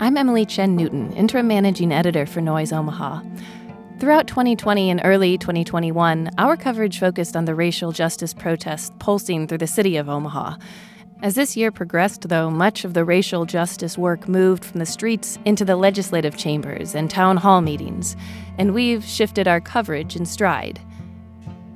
[0.00, 3.20] I'm Emily Chen Newton, interim managing editor for Noise Omaha.
[3.98, 9.58] Throughout 2020 and early 2021, our coverage focused on the racial justice protests pulsing through
[9.58, 10.56] the city of Omaha.
[11.20, 15.38] As this year progressed, though, much of the racial justice work moved from the streets
[15.44, 18.16] into the legislative chambers and town hall meetings,
[18.56, 20.80] and we've shifted our coverage in stride.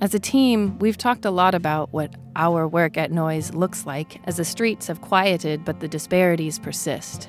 [0.00, 4.22] As a team, we've talked a lot about what our work at Noise looks like
[4.24, 7.28] as the streets have quieted but the disparities persist.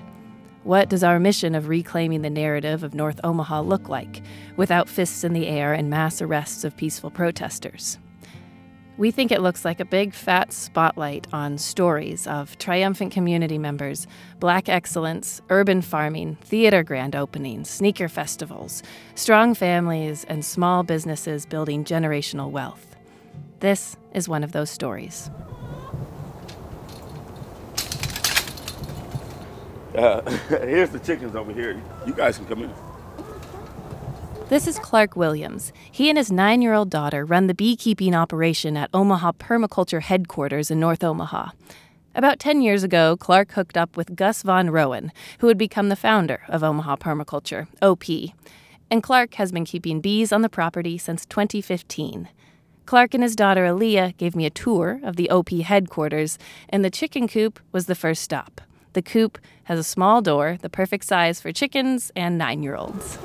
[0.65, 4.23] What does our mission of reclaiming the narrative of North Omaha look like
[4.57, 7.99] without fists in the air and mass arrests of peaceful protesters?
[8.97, 14.07] We think it looks like a big fat spotlight on stories of triumphant community members,
[14.39, 18.81] black excellence, urban farming, theater grand openings, sneaker festivals,
[19.13, 22.95] strong families, and small businesses building generational wealth.
[23.59, 25.29] This is one of those stories.
[29.95, 31.81] Uh, here's the chickens over here.
[32.05, 32.73] You guys can come in.
[34.47, 35.73] This is Clark Williams.
[35.91, 40.69] He and his nine year old daughter run the beekeeping operation at Omaha Permaculture headquarters
[40.69, 41.49] in North Omaha.
[42.13, 45.95] About 10 years ago, Clark hooked up with Gus Von Roenn, who had become the
[45.95, 48.05] founder of Omaha Permaculture, OP.
[48.91, 52.29] And Clark has been keeping bees on the property since 2015.
[52.85, 56.37] Clark and his daughter Aaliyah gave me a tour of the OP headquarters,
[56.69, 58.61] and the chicken coop was the first stop.
[58.95, 63.17] The coop has a small door, the perfect size for chickens and nine year olds.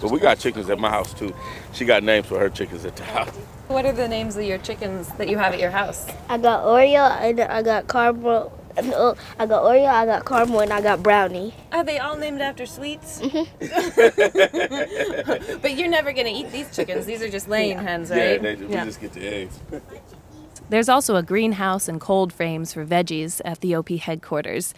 [0.00, 1.34] But we got chickens at my house too.
[1.74, 3.36] She got names for her chickens at the house.
[3.68, 6.06] What are the names of your chickens that you have at your house?
[6.30, 8.50] I got Oreo and I got caramel.
[8.82, 11.52] No, I got Oreo, I got caramel, and I got brownie.
[11.70, 13.20] Are they all named after sweets?
[13.20, 13.44] Mm-hmm.
[15.60, 17.04] but you're never gonna eat these chickens.
[17.04, 17.82] These are just laying yeah.
[17.82, 18.18] hens, right?
[18.18, 18.86] Yeah, they, we yeah.
[18.86, 19.60] just get the eggs.
[20.68, 24.74] There's also a greenhouse and cold frames for veggies at the OP headquarters.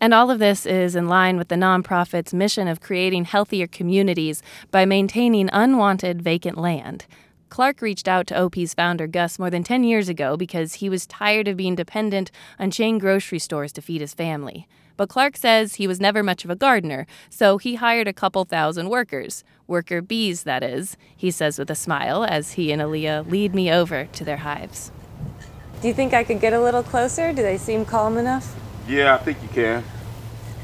[0.00, 4.42] And all of this is in line with the nonprofit's mission of creating healthier communities
[4.70, 7.06] by maintaining unwanted vacant land.
[7.48, 11.06] Clark reached out to OP's founder Gus more than 10 years ago because he was
[11.06, 14.68] tired of being dependent on chain grocery stores to feed his family.
[14.96, 18.44] But Clark says he was never much of a gardener, so he hired a couple
[18.44, 19.42] thousand workers.
[19.66, 23.72] Worker bees, that is, he says with a smile as he and Aaliyah lead me
[23.72, 24.92] over to their hives.
[25.84, 27.30] Do you think I could get a little closer?
[27.34, 28.56] Do they seem calm enough?
[28.88, 29.84] Yeah, I think you can.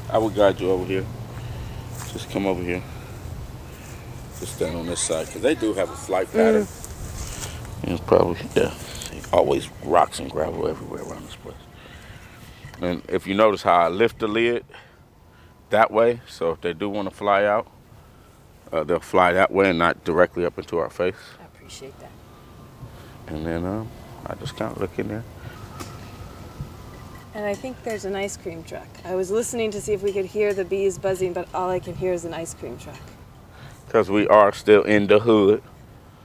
[0.09, 1.05] I will guide you over here.
[2.11, 2.81] Just come over here.
[4.39, 6.63] Just stand on this side, because they do have a flight pattern.
[6.63, 7.91] Mm.
[7.91, 8.73] It's probably, yeah,
[9.31, 11.53] always rocks and gravel everywhere around this place.
[12.81, 14.65] And if you notice how I lift the lid
[15.69, 17.67] that way, so if they do want to fly out,
[18.73, 21.13] uh, they'll fly that way and not directly up into our face.
[21.39, 22.09] I appreciate that.
[23.27, 23.87] And then um,
[24.25, 25.23] I just kind of look in there.
[27.33, 28.87] And I think there's an ice cream truck.
[29.05, 31.79] I was listening to see if we could hear the bees buzzing, but all I
[31.79, 32.99] can hear is an ice cream truck.
[33.85, 35.63] Because we are still in the hood.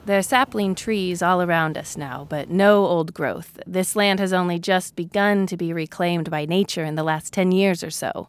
[0.05, 3.59] There are sapling trees all around us now, but no old growth.
[3.67, 7.51] This land has only just begun to be reclaimed by nature in the last 10
[7.51, 8.29] years or so.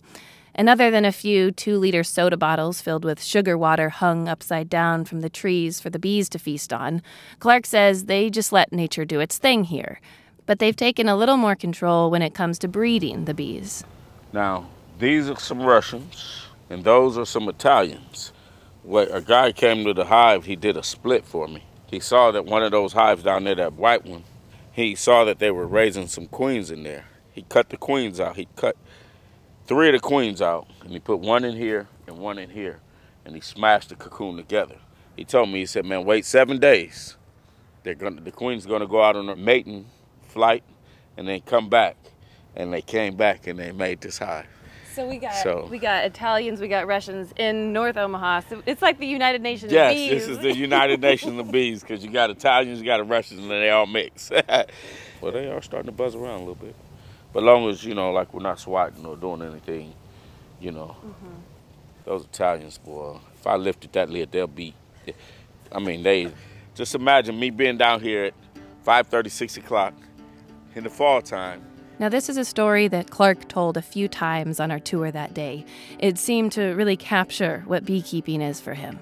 [0.58, 4.70] And other than a few two liter soda bottles filled with sugar water hung upside
[4.70, 7.04] down from the trees for the bees to feast on,
[7.40, 10.00] Clark says they just let nature do its thing here
[10.48, 13.84] but they've taken a little more control when it comes to breeding the bees.
[14.34, 14.68] Now,
[14.98, 18.32] these are some Russians, and those are some Italians.
[18.82, 21.66] When a guy came to the hive, he did a split for me.
[21.86, 24.24] He saw that one of those hives down there, that white one,
[24.72, 27.06] he saw that they were raising some queens in there.
[27.32, 28.38] He cut the queens out.
[28.38, 28.78] He cut
[29.68, 32.80] three of the queens out, and he put one in here and one in here,
[33.26, 34.78] and he smashed the cocoon together.
[35.16, 37.18] He told me, he said, man, wait seven days.
[37.84, 39.86] They're gonna, the queen's gonna go out on a mating
[40.28, 40.64] flight
[41.16, 41.98] and then come back.
[42.56, 44.48] And they came back and they made this hive.
[44.94, 48.42] So we got so, we got Italians, we got Russians in North Omaha.
[48.50, 50.10] So it's like the United Nations yes, of bees.
[50.10, 53.52] this is the United Nations of bees because you got Italians, you got Russians, and
[53.52, 54.32] they all mix.
[55.22, 56.76] well, they are starting to buzz around a little bit.
[57.38, 59.94] But long as you know, like we're not swatting or doing anything,
[60.60, 61.36] you know, mm-hmm.
[62.04, 64.74] those Italians, boy, if I lifted that lid, they'll be.
[65.72, 66.32] I mean, they.
[66.74, 68.34] Just imagine me being down here at
[68.84, 69.94] 5:30, 6 o'clock
[70.74, 71.62] in the fall time.
[72.00, 75.36] Now, this is a story that Clark told a few times on our tour that
[75.36, 75.64] day.
[76.00, 78.98] It seemed to really capture what beekeeping is for him.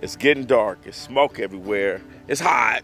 [0.00, 2.82] It's getting dark, it's smoke everywhere, it's hot,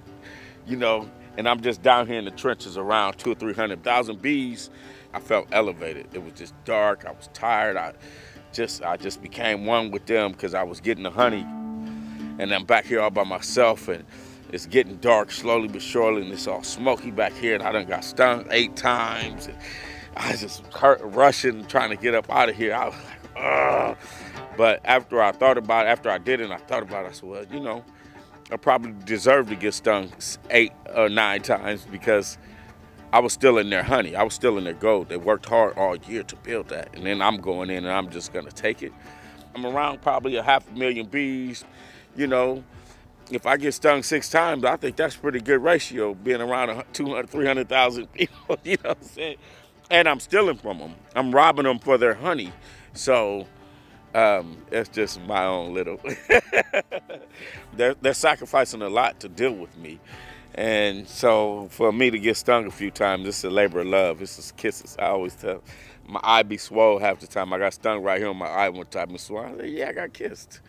[0.67, 3.83] you know, and I'm just down here in the trenches around two or three hundred
[3.83, 4.71] thousand bees.
[5.13, 6.07] I felt elevated.
[6.13, 7.77] It was just dark, I was tired.
[7.77, 7.95] I
[8.53, 11.47] just I just became one with them because I was getting the honey.
[12.39, 14.05] And I'm back here all by myself and
[14.53, 17.55] it's getting dark slowly but surely, and it's all smoky back here.
[17.55, 19.47] And I done got stung eight times.
[19.47, 19.57] And
[20.17, 22.75] I just hurt, rushing, trying to get up out of here.
[22.75, 23.97] I was like, Ugh.
[24.57, 27.09] But after I thought about it, after I did it, and I thought about it,
[27.09, 27.85] I said, well, you know,
[28.53, 30.13] I probably deserved to get stung
[30.51, 32.37] eight or nine times because
[33.13, 34.17] I was still in their honey.
[34.17, 35.09] I was still in their gold.
[35.09, 36.95] They worked hard all year to build that.
[36.95, 38.93] And then I'm going in and I'm just going to take it.
[39.55, 41.65] I'm around probably a half a million bees.
[42.17, 42.65] You know,
[43.31, 47.31] if I get stung six times, I think that's pretty good ratio, being around 200,
[47.31, 49.37] 300,000 people, you know what I'm saying?
[49.91, 50.95] And I'm stealing from them.
[51.15, 52.53] I'm robbing them for their honey.
[52.95, 53.47] So
[54.15, 56.01] um, it's just my own little.
[57.75, 60.01] they're, they're sacrificing a lot to deal with me.
[60.55, 64.21] And so for me to get stung a few times, it's a labor of love.
[64.21, 64.97] It's just kisses.
[64.99, 65.63] I always tell
[66.07, 67.53] my eye be swole half the time.
[67.53, 70.13] I got stung right here on my eye one time and said, yeah, I got
[70.13, 70.61] kissed.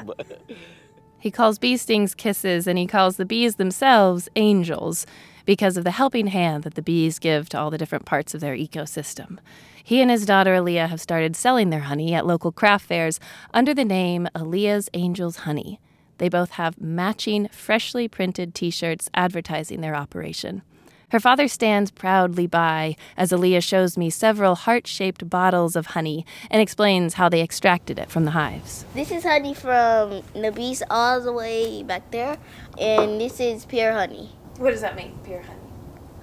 [1.18, 5.06] he calls bee stings kisses and he calls the bees themselves angels
[5.46, 8.40] because of the helping hand that the bees give to all the different parts of
[8.40, 9.38] their ecosystem.
[9.82, 13.20] He and his daughter Aaliyah have started selling their honey at local craft fairs
[13.52, 15.80] under the name Aaliyah's Angels Honey.
[16.18, 20.62] They both have matching, freshly printed t shirts advertising their operation.
[21.10, 26.24] Her father stands proudly by as Aaliyah shows me several heart shaped bottles of honey
[26.50, 28.84] and explains how they extracted it from the hives.
[28.94, 32.38] This is honey from the bees all the way back there,
[32.78, 34.30] and this is pure honey.
[34.58, 35.58] What does that mean, pure honey?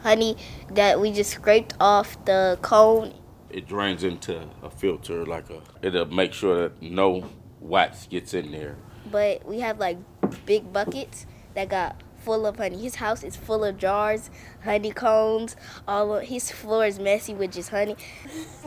[0.04, 0.38] Honey
[0.72, 3.14] that we just scraped off the cone
[3.50, 5.62] it drains into a filter, like a.
[5.82, 7.30] It'll make sure that no
[7.60, 8.76] wax gets in there.
[9.12, 9.98] But we have like
[10.46, 12.78] big buckets that got full of honey.
[12.78, 14.30] His house is full of jars,
[14.64, 15.56] honeycombs.
[15.88, 17.96] All of his floor is messy with just honey.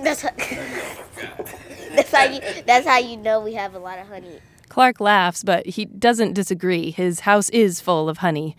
[0.03, 0.31] That's how,
[1.95, 2.41] that's how you.
[2.67, 4.41] That's how you know we have a lot of honey.
[4.69, 6.91] Clark laughs, but he doesn't disagree.
[6.91, 8.57] His house is full of honey.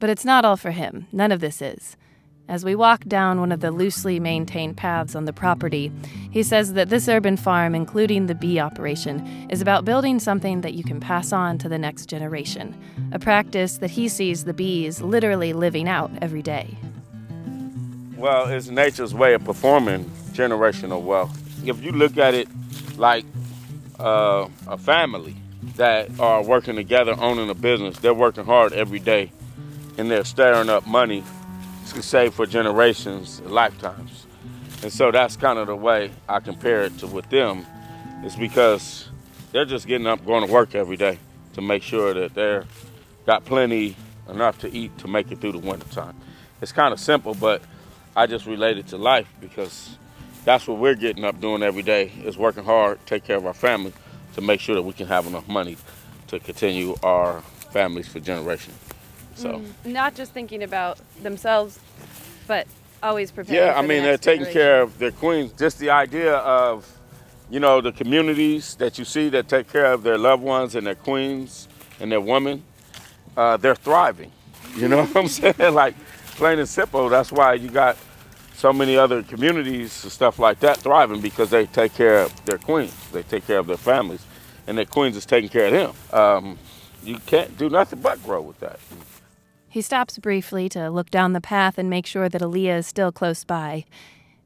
[0.00, 1.06] But it's not all for him.
[1.12, 1.96] None of this is.
[2.48, 5.92] As we walk down one of the loosely maintained paths on the property,
[6.30, 10.72] he says that this urban farm, including the bee operation, is about building something that
[10.72, 12.74] you can pass on to the next generation,
[13.12, 16.78] a practice that he sees the bees literally living out every day.
[18.16, 21.38] Well, it's nature's way of performing generational wealth.
[21.68, 22.48] If you look at it
[22.96, 23.26] like
[24.00, 25.36] uh, a family
[25.76, 29.32] that are working together, owning a business, they're working hard every day
[29.98, 31.22] and they're stirring up money
[31.92, 34.26] to save for generations, lifetimes.
[34.82, 37.66] And so that's kind of the way I compare it to with them,
[38.24, 39.08] is because
[39.52, 41.18] they're just getting up, going to work every day
[41.54, 42.64] to make sure that they're
[43.26, 43.96] got plenty
[44.28, 46.16] enough to eat to make it through the wintertime.
[46.62, 47.62] It's kind of simple, but
[48.16, 49.96] I just relate it to life because
[50.44, 53.54] that's what we're getting up doing every day is working hard, take care of our
[53.54, 53.92] family
[54.34, 55.76] to make sure that we can have enough money
[56.28, 57.40] to continue our
[57.72, 58.87] families for generations.
[59.38, 61.78] So mm, not just thinking about themselves,
[62.46, 62.66] but
[63.02, 63.66] always preparing.
[63.66, 65.52] Yeah, I mean the they're taking care of their queens.
[65.52, 66.90] Just the idea of,
[67.48, 70.86] you know, the communities that you see that take care of their loved ones and
[70.86, 71.68] their queens
[72.00, 72.64] and their women,
[73.36, 74.32] uh, they're thriving.
[74.74, 75.74] You know what I'm saying?
[75.74, 75.94] like
[76.36, 77.08] plain and simple.
[77.08, 77.96] That's why you got
[78.54, 82.58] so many other communities and stuff like that thriving because they take care of their
[82.58, 82.94] queens.
[83.12, 84.26] They take care of their families,
[84.66, 85.72] and their queens is taking care of
[86.10, 86.20] them.
[86.20, 86.58] Um,
[87.04, 88.80] you can't do nothing but grow with that.
[89.70, 93.12] He stops briefly to look down the path and make sure that Aaliyah is still
[93.12, 93.84] close by.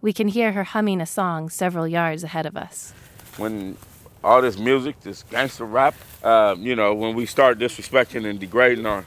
[0.00, 2.92] We can hear her humming a song several yards ahead of us.
[3.37, 3.76] When
[4.25, 5.94] all this music, this gangster rap,
[6.25, 9.06] uh, you know, when we start disrespecting and degrading our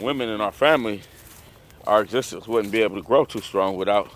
[0.00, 1.02] women and our family,
[1.88, 4.12] our existence wouldn't be able to grow too strong without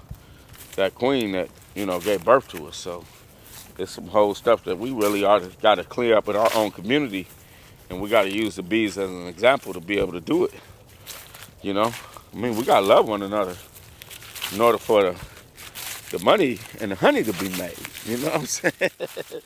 [0.76, 2.76] that queen that, you know, gave birth to us.
[2.76, 3.04] So
[3.78, 6.50] it's some whole stuff that we really ought to got to clear up in our
[6.54, 7.26] own community.
[7.90, 10.44] And we got to use the bees as an example to be able to do
[10.44, 10.54] it.
[11.66, 11.92] You know,
[12.32, 13.56] I mean, we gotta love one another
[14.54, 15.16] in order for the
[16.16, 17.74] the money and the honey to be made.
[18.04, 18.90] You know what I'm saying?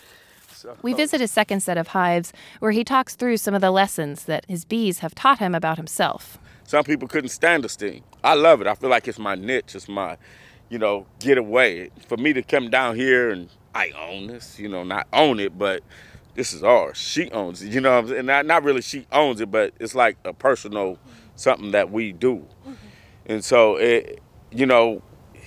[0.53, 0.77] so.
[0.83, 4.25] We visit a second set of hives where he talks through some of the lessons
[4.25, 6.37] that his bees have taught him about himself.
[6.65, 8.05] Some people couldn't stand the sting.
[8.23, 8.67] I love it.
[8.67, 9.75] I feel like it's my niche.
[9.75, 10.19] It's my,
[10.69, 11.91] you know, getaway.
[12.07, 15.59] For me to come down here and I own this, you know, not own it,
[15.59, 15.83] but
[16.35, 16.99] this is ours.
[16.99, 17.73] She owns it.
[17.73, 20.99] You know, and not, not really she owns it, but it's like a personal
[21.41, 22.37] something that we do.
[22.37, 22.75] Mm-hmm.
[23.27, 24.21] And so, it,
[24.51, 25.03] you know,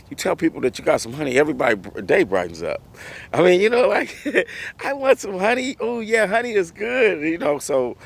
[0.09, 2.81] you tell people that you got some honey, everybody day brightens up.
[3.31, 4.15] I mean, you know, like
[4.83, 5.75] I want some honey.
[5.79, 7.21] Oh yeah, honey is good.
[7.21, 7.97] You know, so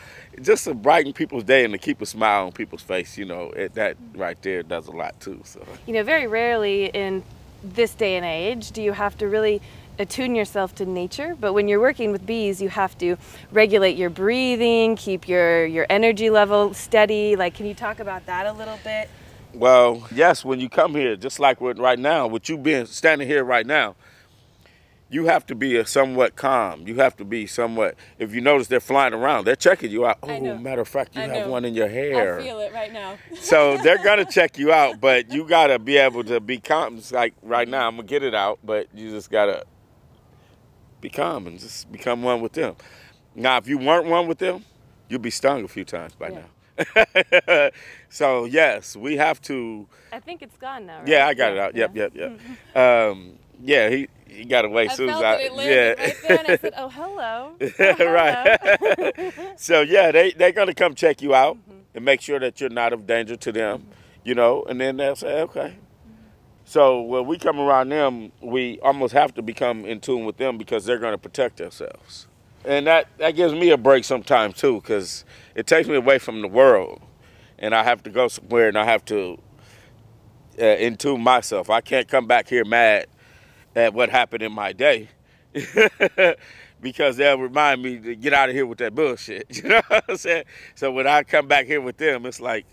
[0.42, 3.52] just to brighten people's day and to keep a smile on people's face, you know,
[3.52, 5.42] it, that right there does a lot too.
[5.44, 7.24] So you know, very rarely in
[7.64, 9.62] this day and age do you have to really
[10.00, 13.18] attune yourself to nature but when you're working with bees you have to
[13.52, 18.46] regulate your breathing keep your your energy level steady like can you talk about that
[18.46, 19.10] a little bit
[19.54, 23.28] Well, yes, when you come here, just like with right now, with you being standing
[23.28, 23.96] here right now,
[25.10, 26.86] you have to be a somewhat calm.
[26.88, 27.96] You have to be somewhat.
[28.20, 30.20] If you notice they're flying around, they're checking you out.
[30.22, 31.52] Oh, matter of fact, you I have know.
[31.52, 32.40] one in your hair.
[32.40, 33.18] I feel it right now.
[33.40, 36.98] so they're gonna check you out, but you gotta be able to be calm.
[36.98, 39.66] It's like right now, I'm gonna get it out, but you just gotta
[41.02, 42.76] be calm and just become one with them.
[43.36, 44.66] Now, if you weren't one with them,
[45.10, 47.70] you'd be stung a few times by now.
[48.10, 49.88] so yes, we have to.
[50.12, 51.00] I think it's gone now.
[51.00, 51.08] Right?
[51.08, 51.76] Yeah, I got it out.
[51.76, 52.40] Yep, yep, yep.
[52.76, 55.36] Um, yeah, he he got away I soon as I.
[55.38, 56.06] it, it landed yeah.
[56.06, 57.52] right there, and I said, Oh, hello.
[57.60, 58.12] Oh, hello.
[58.14, 59.34] right.
[59.60, 61.80] so yeah, they they're gonna come check you out Mm-hmm.
[61.96, 63.88] and make sure that you're not of danger to them,
[64.24, 65.76] you know, and then they'll say, okay.
[66.68, 70.58] So when we come around them, we almost have to become in tune with them
[70.58, 72.28] because they're gonna protect themselves,
[72.66, 75.24] and that that gives me a break sometimes too, because
[75.56, 77.02] it takes me away from the world,
[77.58, 79.40] and I have to go somewhere and I have to
[80.60, 81.70] uh, in tune myself.
[81.70, 83.08] I can't come back here mad
[83.74, 85.08] at what happened in my day.
[86.82, 89.48] because they'll remind me to get out of here with that bullshit.
[89.64, 90.44] You know what I'm saying?
[90.76, 92.66] So when I come back here with them, it's like,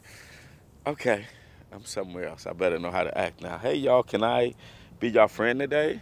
[0.84, 1.26] okay,
[1.74, 2.46] I'm somewhere else.
[2.46, 3.58] I better know how to act now.
[3.58, 4.54] Hey, y'all, can I
[5.00, 6.00] be your friend today?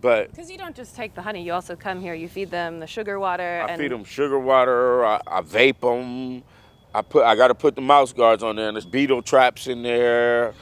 [0.00, 2.80] But Because you don't just take the honey, you also come here, you feed them
[2.80, 3.62] the sugar water.
[3.66, 5.04] I and feed them sugar water.
[5.04, 6.42] I, I vape them.
[6.94, 7.24] I put.
[7.24, 10.54] I got to put the mouse guards on there, and there's beetle traps in there.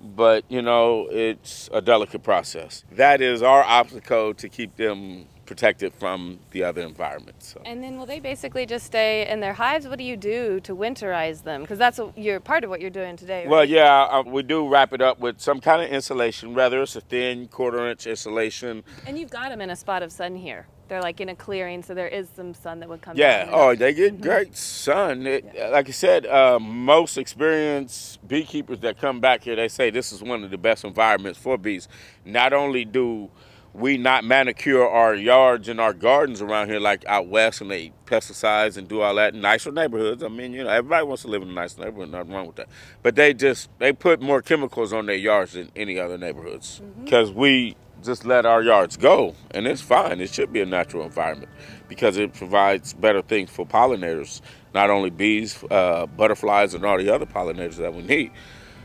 [0.00, 2.84] But you know, it's a delicate process.
[2.92, 7.52] That is our obstacle to keep them protected from the other environments.
[7.52, 7.62] So.
[7.64, 9.86] And then will they basically just stay in their hives?
[9.86, 11.62] What do you do to winterize them?
[11.62, 13.46] Because that's what you're part of what you're doing today.
[13.46, 16.96] Well, yeah, uh, we do wrap it up with some kind of insulation, whether it's
[16.96, 18.84] a thin quarter inch insulation.
[19.06, 20.66] And you've got them in a spot of sun here.
[20.88, 23.16] They're like in a clearing, so there is some sun that would come.
[23.16, 23.48] Yeah.
[23.50, 25.26] Oh, they get great sun.
[25.26, 30.12] It, Like I said, uh, most experienced beekeepers that come back here, they say this
[30.12, 31.88] is one of the best environments for bees.
[32.24, 33.30] Not only do
[33.74, 37.92] we not manicure our yards and our gardens around here like out west, and they
[38.06, 40.22] pesticides and do all that in nicer neighborhoods.
[40.22, 42.10] I mean, you know, everybody wants to live in a nice neighborhood.
[42.10, 42.68] Nothing wrong with that.
[43.02, 47.32] But they just they put more chemicals on their yards than any other neighborhoods because
[47.32, 50.20] we just let our yards go, and it's fine.
[50.20, 51.50] It should be a natural environment
[51.88, 54.40] because it provides better things for pollinators,
[54.72, 58.30] not only bees, uh, butterflies, and all the other pollinators that we need.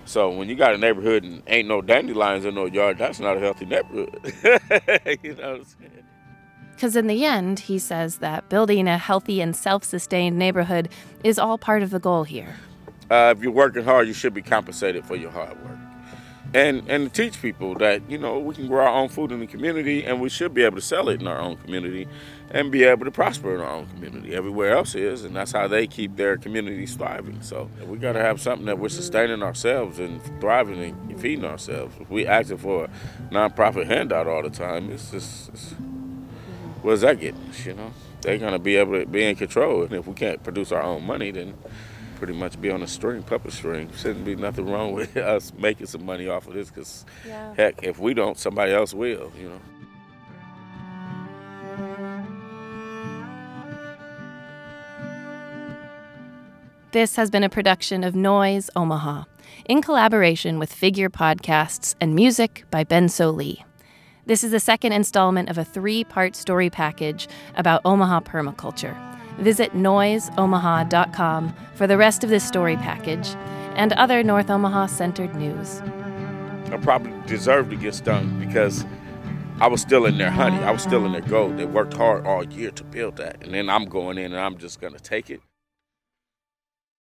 [0.10, 3.38] So when you got a neighborhood and ain't no dandelions in no yard, that's not
[3.38, 4.20] a healthy neighborhood.
[5.22, 6.04] you know what I'm saying?
[6.74, 10.90] Because in the end, he says that building a healthy and self sustained neighborhood
[11.24, 12.56] is all part of the goal here.
[13.12, 15.78] Uh, if you're working hard, you should be compensated for your hard work.
[16.54, 19.40] And and to teach people that you know we can grow our own food in
[19.40, 22.08] the community, and we should be able to sell it in our own community,
[22.50, 24.34] and be able to prosper in our own community.
[24.34, 27.42] Everywhere else is, and that's how they keep their communities thriving.
[27.44, 31.96] So we got to have something that we're sustaining ourselves and thriving and feeding ourselves.
[32.00, 32.90] If we asking for a
[33.32, 35.72] nonprofit handout all the time, it's just it's,
[36.82, 37.64] what does that get us?
[37.64, 40.72] You know, they're gonna be able to be in control, and if we can't produce
[40.72, 41.54] our own money, then
[42.20, 43.90] pretty much be on a string, puppet string.
[43.98, 47.54] Shouldn't be nothing wrong with us making some money off of this, because Yeah.
[47.56, 49.32] heck, if we don't, somebody else will.
[49.40, 49.62] You know.
[56.92, 59.26] This has been a production of Noise Omaha,
[59.66, 63.64] in collaboration with Figure Podcasts and music by Ben Sollee.
[64.26, 69.09] This is the second installment of a three part story package about Omaha permaculture.
[69.40, 73.36] Visit noiseomaha.com for the rest of this story package
[73.76, 75.82] and other North Omaha centered news.
[76.72, 78.86] I probably deserved to get stung because
[79.60, 80.58] I was still in their honey.
[80.64, 81.58] I was still in their gold.
[81.58, 84.58] They worked hard all year to build that, and then I'm going in and I'm
[84.58, 85.42] just gonna take it.